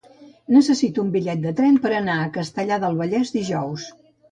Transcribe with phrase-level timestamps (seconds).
[0.53, 3.89] Necessito un bitllet de tren per anar a Castellar del Vallès dijous.